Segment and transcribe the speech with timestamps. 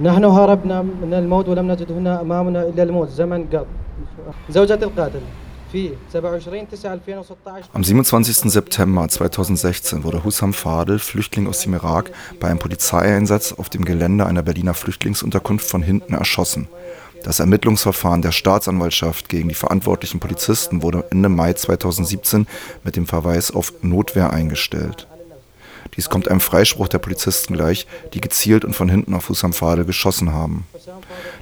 [0.00, 3.66] نحن هربنا من الموت ولم نجد هنا أمامنا إلا الموت زمن قط
[4.50, 5.20] زوجة القاتل
[5.72, 8.50] في 27 9 2016 Am 27.
[8.52, 12.10] September 2016 wurde Hussam Fadel, Flüchtling aus dem Irak,
[12.40, 16.68] bei einem Polizeieinsatz auf dem Gelände einer Berliner Flüchtlingsunterkunft von hinten erschossen.
[17.24, 22.46] Das Ermittlungsverfahren der Staatsanwaltschaft gegen die verantwortlichen Polizisten wurde Ende Mai 2017
[22.84, 25.08] mit dem Verweis auf Notwehr eingestellt.
[25.96, 29.84] Dies kommt einem Freispruch der Polizisten gleich, die gezielt und von hinten auf Hussam Fadel
[29.84, 30.66] geschossen haben.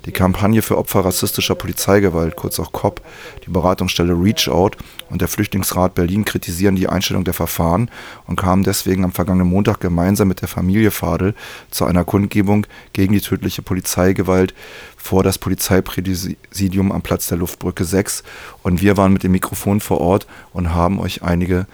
[0.07, 3.01] Die Kampagne für Opfer rassistischer Polizeigewalt, kurz auch COP,
[3.45, 4.77] die Beratungsstelle Reach Out
[5.11, 7.91] und der Flüchtlingsrat Berlin kritisieren die Einstellung der Verfahren
[8.27, 11.35] und kamen deswegen am vergangenen Montag gemeinsam mit der Familie Fadel
[11.71, 14.55] zu einer Kundgebung gegen die tödliche Polizeigewalt
[14.97, 18.23] vor das Polizeipräsidium am Platz der Luftbrücke 6
[18.63, 21.67] und wir waren mit dem Mikrofon vor Ort und haben euch einige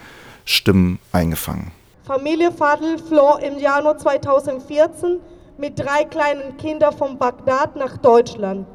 [0.44, 1.72] Stimmen eingefangen.
[2.10, 5.20] Familie Fadl floh im Januar 2014
[5.58, 8.66] mit drei kleinen Kindern von Bagdad nach Deutschland.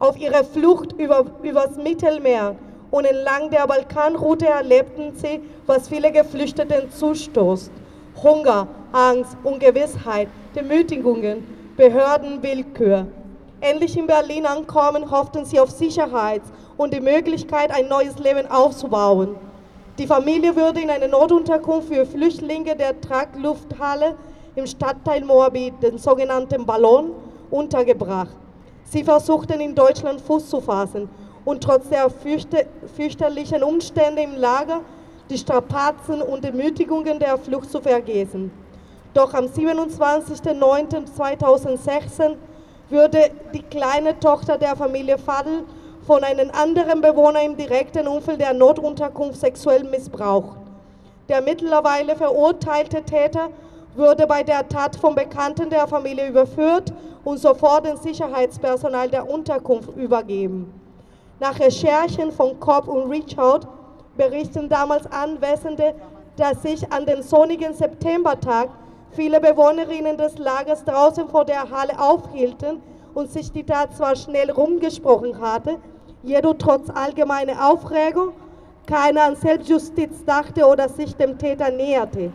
[0.00, 2.56] Auf ihrer Flucht über, übers Mittelmeer
[2.90, 7.70] und entlang der Balkanroute erlebten sie, was viele Geflüchteten zustoßt.
[8.20, 10.26] Hunger, Angst, Ungewissheit,
[10.56, 13.06] Demütigungen, Behördenwillkür.
[13.60, 16.42] Endlich in Berlin ankommen, hofften sie auf Sicherheit
[16.76, 19.36] und die Möglichkeit, ein neues Leben aufzubauen.
[19.98, 24.14] Die Familie würde in eine Notunterkunft für Flüchtlinge der Traglufthalle
[24.56, 27.10] im Stadtteil Moabit, den sogenannten Ballon,
[27.50, 28.34] untergebracht.
[28.84, 31.10] Sie versuchten in Deutschland Fuß zu fassen
[31.44, 32.64] und trotz der fürchte,
[32.96, 34.80] fürchterlichen Umstände im Lager
[35.28, 38.50] die Strapazen und Demütigungen der Flucht zu vergessen.
[39.12, 42.36] Doch am 27.09.2016
[42.88, 45.64] würde die kleine Tochter der Familie Fadl
[46.06, 50.56] von einem anderen Bewohner im direkten Umfeld der Notunterkunft sexuell missbraucht.
[51.28, 53.48] Der mittlerweile verurteilte Täter
[53.94, 56.92] wurde bei der Tat vom Bekannten der Familie überführt
[57.24, 60.72] und sofort dem Sicherheitspersonal der Unterkunft übergeben.
[61.38, 63.66] Nach Recherchen von Cobb und Richard
[64.16, 65.94] berichten damals Anwesende,
[66.36, 68.68] dass sich an dem sonnigen Septembertag
[69.12, 72.82] viele Bewohnerinnen des Lagers draußen vor der Halle aufhielten
[73.14, 75.78] und sich die Tat zwar schnell rumgesprochen hatte,
[76.22, 78.32] jedoch trotz allgemeiner Aufregung
[78.86, 82.32] keiner an Selbstjustiz dachte oder sich dem Täter näherte.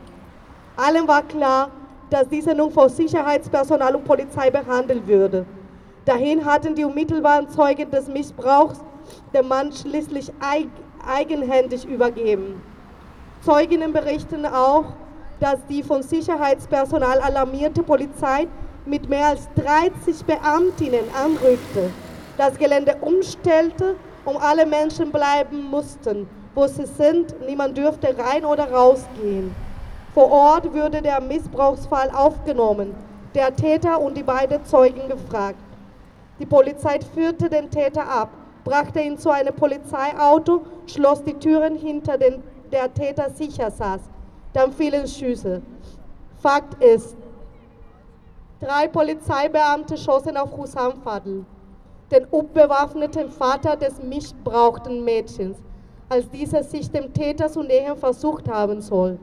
[0.77, 1.69] Allen war klar,
[2.09, 5.45] dass dieser nun vor Sicherheitspersonal und Polizei behandelt würde.
[6.05, 8.79] Dahin hatten die unmittelbaren Zeugen des Missbrauchs
[9.33, 10.31] den Mann schließlich
[11.05, 12.61] eigenhändig übergeben.
[13.43, 14.85] Zeuginnen berichten auch,
[15.39, 18.47] dass die von Sicherheitspersonal alarmierte Polizei
[18.85, 21.91] mit mehr als 30 Beamtinnen anrückte,
[22.37, 27.35] das Gelände umstellte und alle Menschen bleiben mussten, wo sie sind.
[27.45, 29.55] Niemand dürfte rein oder rausgehen.
[30.13, 32.95] Vor Ort würde der Missbrauchsfall aufgenommen,
[33.35, 35.59] der Täter und die beiden Zeugen gefragt.
[36.39, 38.29] Die Polizei führte den Täter ab,
[38.63, 44.01] brachte ihn zu einem Polizeiauto, schloss die Türen hinter den der Täter sicher saß.
[44.53, 45.61] Dann fielen Schüsse.
[46.41, 47.15] Fakt ist,
[48.59, 51.45] drei Polizeibeamte schossen auf Husam Fadl,
[52.11, 55.57] den unbewaffneten Vater des missbrauchten Mädchens,
[56.09, 59.19] als dieser sich dem Täter zu nähern versucht haben soll.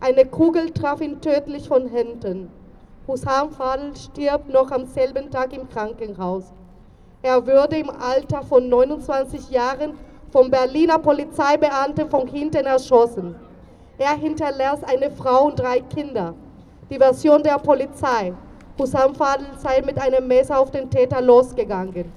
[0.00, 2.50] Eine Kugel traf ihn tödlich von hinten.
[3.06, 6.52] Husam Fadl stirbt noch am selben Tag im Krankenhaus.
[7.22, 9.94] Er würde im Alter von 29 Jahren
[10.30, 13.34] vom Berliner Polizeibeamten von hinten erschossen.
[13.96, 16.34] Er hinterlässt eine Frau und drei Kinder.
[16.90, 18.34] Die Version der Polizei.
[18.78, 22.12] Husam Fadl sei mit einem Messer auf den Täter losgegangen.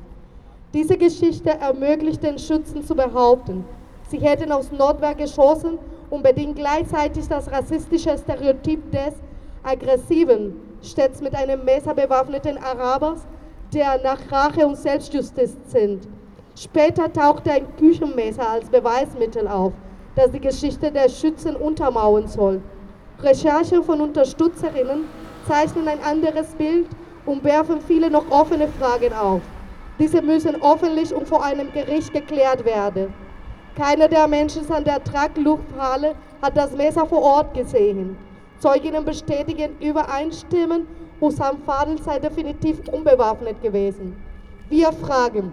[0.73, 3.65] Diese Geschichte ermöglicht den Schützen zu behaupten,
[4.09, 5.79] sie hätten aus Notwehr geschossen
[6.11, 9.15] und bedingt gleichzeitig das rassistische Stereotyp des
[9.63, 13.25] aggressiven, stets mit einem Messer bewaffneten Arabers,
[13.73, 16.07] der nach Rache und Selbstjustiz sind.
[16.55, 19.73] Später tauchte ein Küchenmesser als Beweismittel auf,
[20.15, 22.61] das die Geschichte der Schützen untermauern soll.
[23.19, 25.05] Recherchen von Unterstützerinnen
[25.51, 26.87] zeichnen ein anderes Bild
[27.25, 29.41] und werfen viele noch offene Fragen auf.
[29.99, 33.13] Diese müssen öffentlich und vor einem Gericht geklärt werden.
[33.75, 38.15] Keiner der Menschen an der Traglufthalle hat das Messer vor Ort gesehen.
[38.59, 40.87] Zeuginnen bestätigen übereinstimmend,
[41.19, 44.15] Husam Fadl sei definitiv unbewaffnet gewesen.
[44.69, 45.51] Wir fragen,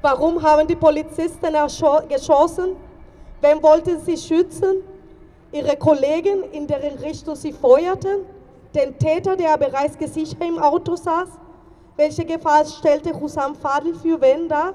[0.00, 1.54] warum haben die Polizisten
[2.08, 2.76] geschossen?
[3.42, 4.76] Wen wollten sie schützen?
[5.52, 8.24] Ihre Kollegen, in deren Richtung sie feuerten?
[8.74, 11.28] Den Täter, der bereits gesichert im Auto saß?
[11.96, 14.72] Welche Gefahr stellte Husam Fadl für wen dar?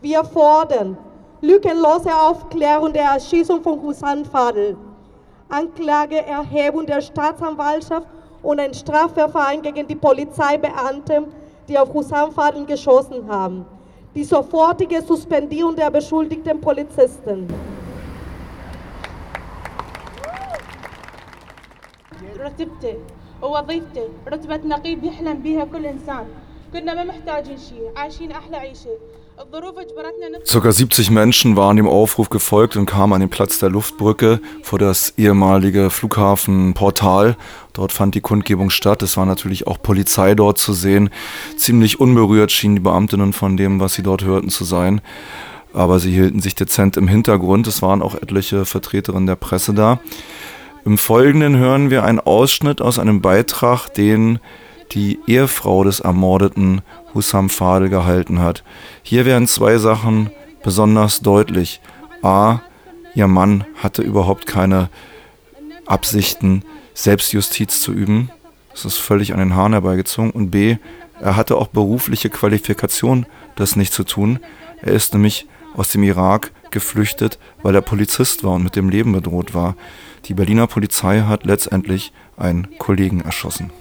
[0.00, 0.96] Wir fordern
[1.42, 4.74] lückenlose Aufklärung der Erschießung von Husam Fadl,
[5.50, 8.06] Anklageerhebung der Staatsanwaltschaft
[8.42, 11.26] und ein Strafverfahren gegen die Polizeibeamten,
[11.68, 13.66] die auf Hussam Fadel geschossen haben.
[14.14, 17.46] Die sofortige Suspendierung der beschuldigten Polizisten.
[22.39, 22.95] رتبته
[23.41, 26.25] ووظيفته رتبة نقيب يحلم بها كل إنسان
[26.73, 28.97] كنا ما محتاجين شيء عايشين أحلى عيشة
[30.45, 34.79] Circa 70 Menschen waren dem Aufruf gefolgt und kamen an den Platz der Luftbrücke vor
[34.79, 37.35] das ehemalige Flughafenportal.
[37.73, 39.01] Dort fand die Kundgebung statt.
[39.01, 41.09] Es war natürlich auch Polizei dort zu sehen.
[41.57, 45.01] Ziemlich unberührt schienen die Beamtinnen von dem, was sie dort hörten, zu sein.
[45.73, 47.67] Aber sie hielten sich dezent im Hintergrund.
[47.67, 49.99] Es waren auch etliche Vertreterinnen der Presse da.
[50.84, 54.38] Im Folgenden hören wir einen Ausschnitt aus einem Beitrag, den
[54.92, 56.80] die Ehefrau des ermordeten
[57.14, 58.64] Hussam Fadel gehalten hat.
[59.02, 60.30] Hier werden zwei Sachen
[60.62, 61.80] besonders deutlich.
[62.22, 62.60] A,
[63.14, 64.88] ihr Mann hatte überhaupt keine
[65.86, 68.30] Absichten, Selbstjustiz zu üben.
[68.72, 70.30] Das ist völlig an den Haaren herbeigezogen.
[70.30, 70.76] Und B,
[71.20, 74.38] er hatte auch berufliche Qualifikation, das nicht zu tun.
[74.80, 79.12] Er ist nämlich aus dem Irak geflüchtet, weil er Polizist war und mit dem Leben
[79.12, 79.76] bedroht war.
[80.30, 83.72] Die Berliner Polizei hat letztendlich einen Kollegen erschossen.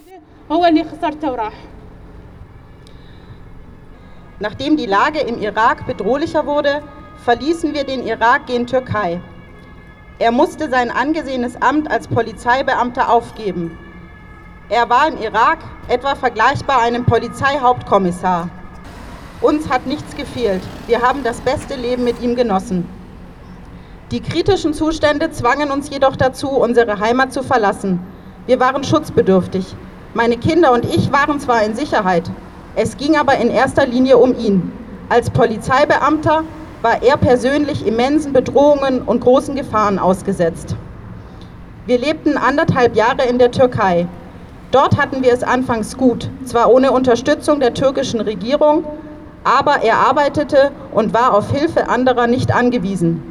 [4.40, 6.81] Nachdem die Lage im Irak bedrohlicher wurde,
[7.24, 9.22] verließen wir den Irak gen Türkei.
[10.18, 13.78] Er musste sein angesehenes Amt als Polizeibeamter aufgeben.
[14.69, 18.50] Er war im Irak etwa vergleichbar einem Polizeihauptkommissar.
[19.42, 20.63] Uns hat nichts gefehlt.
[20.88, 22.99] Wir haben das beste Leben mit ihm genossen.
[24.12, 28.00] Die kritischen Zustände zwangen uns jedoch dazu, unsere Heimat zu verlassen.
[28.48, 29.76] Wir waren schutzbedürftig.
[30.16, 32.24] Meine Kinder und ich waren zwar in Sicherheit,
[32.76, 34.72] es ging aber in erster Linie um ihn.
[35.10, 36.44] Als Polizeibeamter
[36.82, 40.76] war er persönlich immensen Bedrohungen und großen Gefahren ausgesetzt.
[41.86, 44.08] Wir lebten anderthalb Jahre in der Türkei.
[44.72, 48.86] Dort hatten wir es anfangs gut, zwar ohne Unterstützung der türkischen Regierung,
[49.44, 53.29] aber er arbeitete und war auf Hilfe anderer nicht angewiesen.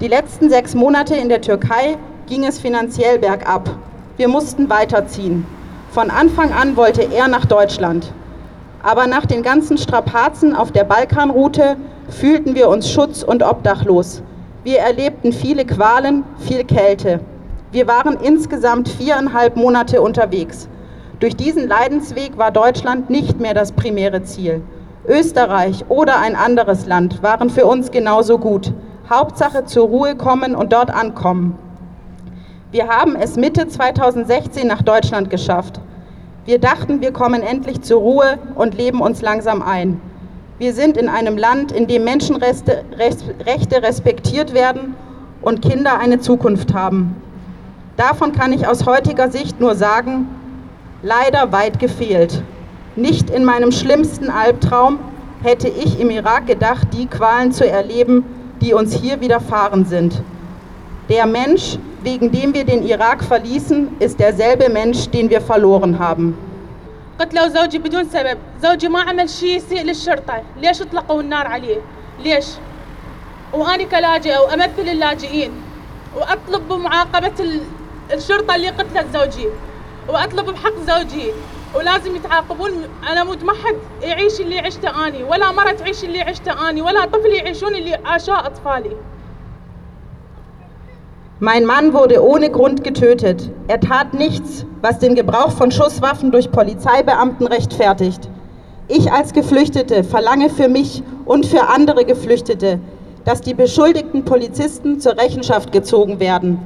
[0.00, 1.96] Die letzten sechs Monate in der Türkei
[2.28, 3.68] ging es finanziell bergab.
[4.16, 5.44] Wir mussten weiterziehen.
[5.90, 8.12] Von Anfang an wollte er nach Deutschland.
[8.80, 11.76] Aber nach den ganzen Strapazen auf der Balkanroute
[12.10, 14.22] fühlten wir uns schutz- und obdachlos.
[14.62, 17.18] Wir erlebten viele Qualen, viel Kälte.
[17.72, 20.68] Wir waren insgesamt viereinhalb Monate unterwegs.
[21.18, 24.62] Durch diesen Leidensweg war Deutschland nicht mehr das primäre Ziel.
[25.08, 28.72] Österreich oder ein anderes Land waren für uns genauso gut.
[29.10, 31.58] Hauptsache zur Ruhe kommen und dort ankommen.
[32.70, 35.80] Wir haben es Mitte 2016 nach Deutschland geschafft.
[36.44, 39.98] Wir dachten, wir kommen endlich zur Ruhe und leben uns langsam ein.
[40.58, 42.84] Wir sind in einem Land, in dem Menschenrechte
[43.82, 44.94] respektiert werden
[45.40, 47.16] und Kinder eine Zukunft haben.
[47.96, 50.28] Davon kann ich aus heutiger Sicht nur sagen,
[51.02, 52.42] leider weit gefehlt.
[52.94, 54.98] Nicht in meinem schlimmsten Albtraum
[55.42, 58.24] hätte ich im Irak gedacht, die Qualen zu erleben,
[58.60, 60.22] die uns hier widerfahren sind.
[61.08, 66.34] Der Mensch, wegen dem wir den Irak verließen, ist derselbe Mensch, den wir verloren haben.
[67.20, 71.76] قتلوا زوجي بدون سبب زوجي ما عمل شيء يسيء للشرطة ليش اطلقوا النار عليه
[72.24, 72.46] ليش
[73.52, 75.52] وأنا كلاجئة وأمثل اللاجئين
[76.16, 77.60] وأطلب بمعاقبة
[78.12, 79.48] الشرطة اللي قتلت زوجي
[80.08, 81.30] وأطلب بحق زوجي
[81.75, 82.71] ولازم يتعاقبون
[83.11, 87.05] أنا مود ما حد يعيش اللي عشته أني ولا مرة تعيش اللي عشته أني ولا
[87.05, 88.95] طفل يعيشون اللي عاشاه أطفالي
[91.39, 93.49] Mein Mann wurde ohne Grund getötet.
[93.67, 98.29] Er tat nichts, was den Gebrauch von Schusswaffen durch Polizeibeamten rechtfertigt.
[98.87, 102.79] Ich als Geflüchtete verlange für mich und für andere Geflüchtete,
[103.25, 106.59] dass die beschuldigten Polizisten zur Rechenschaft gezogen werden,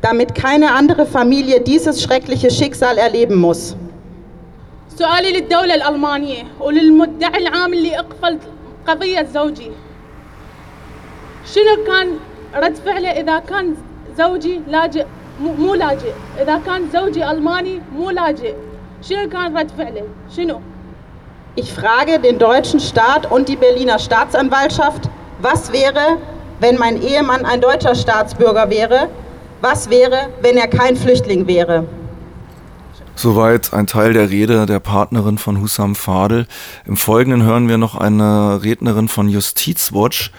[0.00, 3.76] damit keine andere Familie dieses schreckliche Schicksal erleben muss.
[4.98, 8.38] سؤالي للدولة الألمانية وللمدعي العام اللي أقفل
[8.86, 9.70] قضية زوجي
[11.54, 12.18] شنو كان
[12.54, 13.74] رد فعله إذا كان
[14.18, 15.06] زوجي لاجئ
[15.40, 16.12] مو لاجئ
[16.42, 18.54] إذا كان زوجي ألماني مو لاجئ
[19.02, 20.04] شنو كان رد فعله
[20.36, 20.60] شنو
[21.54, 25.02] Ich frage den deutschen Staat und die Berliner Staatsanwaltschaft,
[25.42, 26.16] was wäre,
[26.60, 29.08] wenn mein Ehemann ein deutscher Staatsbürger wäre?
[29.61, 31.87] Was wäre, wenn er kein Flüchtling wäre?
[33.15, 36.45] Soweit ein Teil der Rede der Partnerin von Hussam Fadel.
[36.85, 40.31] Im Folgenden hören wir noch eine Rednerin von Justizwatch,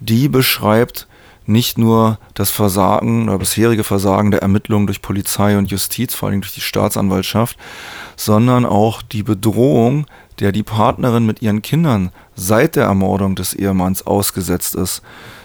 [0.00, 1.06] die beschreibt,
[1.44, 6.40] nicht nur das Versagen oder bisherige Versagen der Ermittlungen durch Polizei und Justiz, vor allem
[6.40, 7.58] durch die Staatsanwaltschaft,
[8.16, 10.06] sondern auch die Bedrohung,
[10.40, 15.02] der die Partnerin mit ihren Kindern seit der Ermordung des Ehemanns ausgesetzt ist.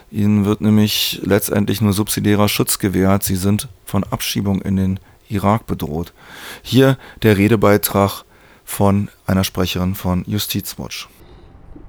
[0.10, 3.24] Ihnen wird nämlich letztendlich nur subsidiärer Schutz gewährt.
[3.24, 5.00] Sie sind von Abschiebung in den
[5.30, 6.14] Irak bedroht.
[6.62, 8.24] Hier der Redebeitrag
[8.64, 11.10] von einer Sprecherin von Justizwatch.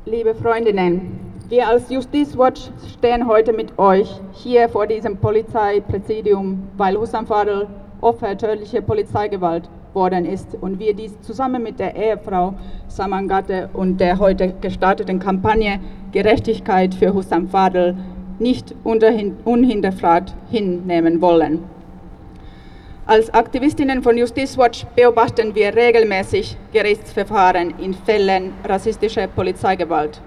[0.04, 7.26] Liebe Freundinnen, wir als Justizwatch stehen heute mit euch hier vor diesem Polizeipräsidium, weil Hussam
[7.26, 7.68] Fadl
[8.00, 12.54] Opfer tödlicher Polizeigewalt worden ist und wir dies zusammen mit der Ehefrau
[12.86, 15.80] Samangatte und der heute gestarteten Kampagne
[16.12, 17.96] Gerechtigkeit für Hussam Fadl
[18.38, 21.64] nicht unhinterfragt hinnehmen wollen.
[23.06, 30.20] Als Aktivistinnen von Justizwatch beobachten wir regelmäßig Gerichtsverfahren in Fällen rassistischer Polizeigewalt.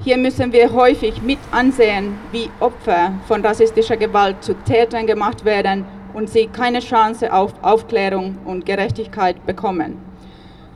[0.00, 5.84] Hier müssen wir häufig mit ansehen, wie Opfer von rassistischer Gewalt zu Tätern gemacht werden
[6.14, 9.98] und sie keine Chance auf Aufklärung und Gerechtigkeit bekommen.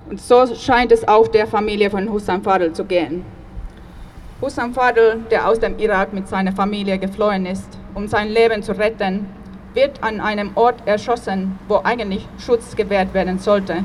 [0.08, 3.24] Und so scheint es auch der Familie von Hussam Fadl zu gehen.
[4.40, 8.70] Hussam Fadl, der aus dem Irak mit seiner Familie geflohen ist, um sein Leben zu
[8.70, 9.26] retten,
[9.74, 13.82] wird an einem Ort erschossen, wo eigentlich Schutz gewährt werden sollte,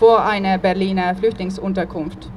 [0.00, 2.28] vor einer Berliner Flüchtlingsunterkunft.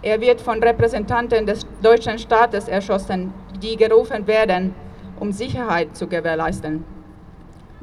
[0.00, 4.74] Er wird von Repräsentanten des deutschen Staates erschossen, die gerufen werden,
[5.20, 6.86] um Sicherheit zu gewährleisten.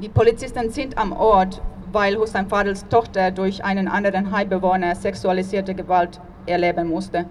[0.00, 6.20] Die Polizisten sind am Ort, weil Hussein Fadels Tochter durch einen anderen Heimbewohner sexualisierte Gewalt
[6.46, 7.26] erleben musste.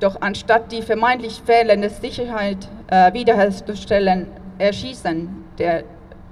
[0.00, 4.26] Doch anstatt die vermeintlich fehlende Sicherheit äh, wiederherzustellen,
[4.58, 5.84] erschießen der,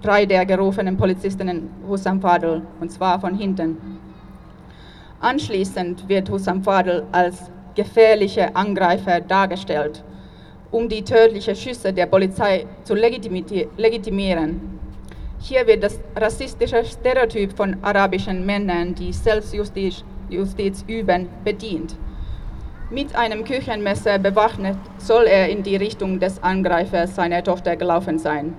[0.03, 4.01] drei der gerufenen Polizistinnen Hussam Fadl, und zwar von hinten.
[5.21, 10.03] Anschließend wird Hussam Fadl als gefährlicher Angreifer dargestellt,
[10.71, 14.79] um die tödlichen Schüsse der Polizei zu legitimieren.
[15.39, 21.97] Hier wird das rassistische Stereotyp von arabischen Männern, die Selbstjustiz Justiz üben, bedient.
[22.93, 28.55] Mit einem Küchenmesser bewaffnet soll er in die Richtung des Angreifers seiner Tochter gelaufen sein.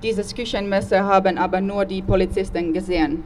[0.00, 3.24] Dieses Küchenmesser haben aber nur die Polizisten gesehen.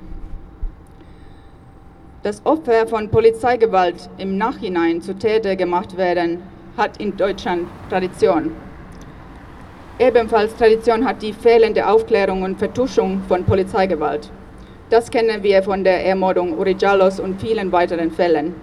[2.23, 6.39] Das Opfer von Polizeigewalt im Nachhinein zu Täter gemacht werden,
[6.79, 8.53] hat in Deutschland Tradition.
[9.99, 14.31] Ebenfalls Tradition hat die fehlende Aufklärung und Vertuschung von Polizeigewalt.
[14.89, 18.55] Das kennen wir von der Ermordung Uri Jallos und vielen weiteren Fällen.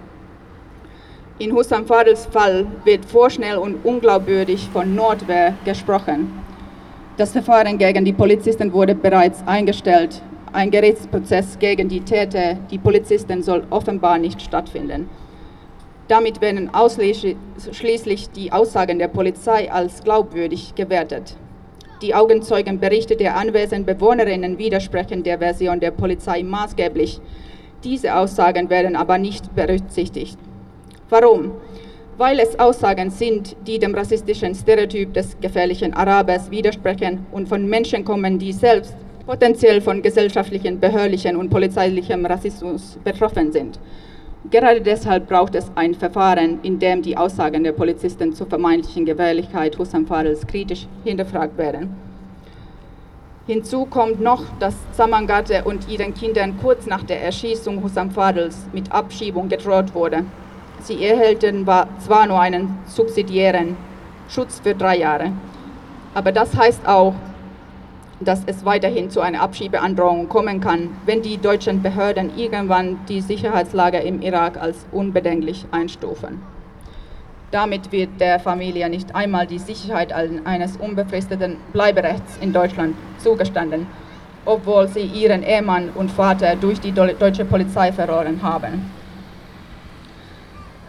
[1.36, 6.30] In Hussam Fadels Fall wird vorschnell und unglaubwürdig von Notwehr gesprochen.
[7.16, 10.22] Das Verfahren gegen die Polizisten wurde bereits eingestellt.
[10.52, 15.08] Ein Gerichtsprozess gegen die Täter, die Polizisten, soll offenbar nicht stattfinden.
[16.06, 21.36] Damit werden ausschließlich die Aussagen der Polizei als glaubwürdig gewertet.
[22.00, 27.20] Die Augenzeugenberichte der anwesenden Bewohnerinnen widersprechen der Version der Polizei maßgeblich.
[27.82, 30.38] Diese Aussagen werden aber nicht berücksichtigt.
[31.10, 31.52] Warum?
[32.16, 38.04] Weil es Aussagen sind, die dem rassistischen Stereotyp des gefährlichen Arabers widersprechen und von Menschen
[38.04, 38.96] kommen, die selbst
[39.26, 43.78] potenziell von gesellschaftlichen, behördlichen und polizeilichem Rassismus betroffen sind.
[44.50, 49.78] Gerade deshalb braucht es ein Verfahren, in dem die Aussagen der Polizisten zur vermeintlichen Gefährlichkeit
[49.78, 51.96] Hussam Fadels kritisch hinterfragt werden.
[53.46, 58.92] Hinzu kommt noch, dass Samangate und ihren Kindern kurz nach der Erschießung Hussam Fadels mit
[58.92, 60.24] Abschiebung gedroht wurde.
[60.84, 61.66] Sie erhielten
[61.98, 63.74] zwar nur einen subsidiären
[64.28, 65.32] Schutz für drei Jahre,
[66.12, 67.14] aber das heißt auch,
[68.20, 73.96] dass es weiterhin zu einer Abschiebeandrohung kommen kann, wenn die deutschen Behörden irgendwann die Sicherheitslage
[74.00, 76.42] im Irak als unbedenklich einstufen.
[77.50, 83.86] Damit wird der Familie nicht einmal die Sicherheit eines unbefristeten Bleiberechts in Deutschland zugestanden,
[84.44, 88.90] obwohl sie ihren Ehemann und Vater durch die deutsche Polizei verloren haben.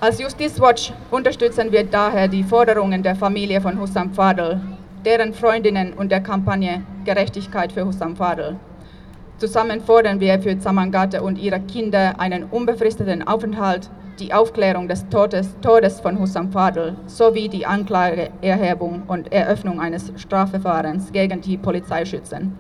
[0.02, 4.60] Als Justizwatch unterstützen wir daher die Forderungen der Familie von Hussam Fadl
[5.06, 8.56] deren Freundinnen und der Kampagne Gerechtigkeit für Hussam Fadl.
[9.38, 15.56] Zusammen fordern wir für Zamangate und ihre Kinder einen unbefristeten Aufenthalt, die Aufklärung des Todes,
[15.62, 22.58] Todes von Hussam Fadl sowie die Anklageerhebung und Eröffnung eines Strafverfahrens gegen die Polizeischützen.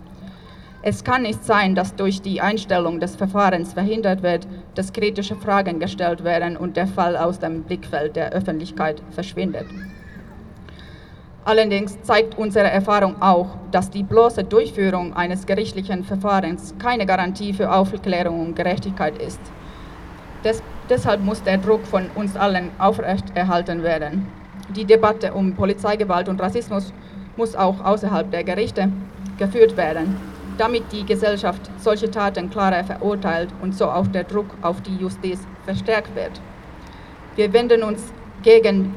[0.87, 5.79] Es kann nicht sein, dass durch die Einstellung des Verfahrens verhindert wird, dass kritische Fragen
[5.79, 9.65] gestellt werden und der Fall aus dem Blickfeld der Öffentlichkeit verschwindet.
[11.43, 17.71] Allerdings zeigt unsere Erfahrung auch, dass die bloße Durchführung eines gerichtlichen Verfahrens keine Garantie für
[17.71, 19.41] Aufklärung und Gerechtigkeit ist.
[20.43, 24.27] Des, deshalb muss der Druck von uns allen aufrechterhalten werden.
[24.75, 26.93] Die Debatte um Polizeigewalt und Rassismus
[27.37, 28.91] muss auch außerhalb der Gerichte
[29.39, 34.81] geführt werden, damit die Gesellschaft solche Taten klarer verurteilt und so auch der Druck auf
[34.81, 36.41] die Justiz verstärkt wird.
[37.35, 38.01] Wir wenden uns
[38.43, 38.95] gegen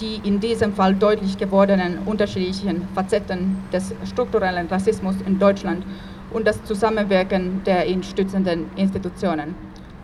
[0.00, 5.84] die in diesem Fall deutlich gewordenen unterschiedlichen Facetten des strukturellen Rassismus in Deutschland
[6.32, 9.54] und das Zusammenwirken der ihn stützenden Institutionen.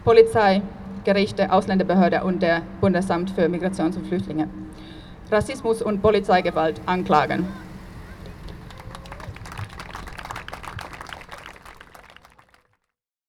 [0.05, 0.63] Polizei,
[1.05, 4.49] Gerichte, Ausländerbehörde und der Bundesamt für Migrations- und Flüchtlinge.
[5.31, 7.47] Rassismus und Polizeigewalt anklagen.